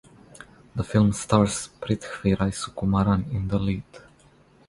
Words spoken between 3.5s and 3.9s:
lead.